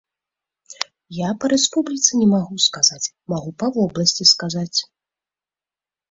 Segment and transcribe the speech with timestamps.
[1.17, 4.79] Я па рэспубліцы не магу сказаць, магу па вобласці сказаць.